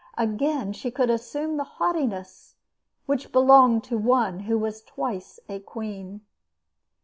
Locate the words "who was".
4.39-4.81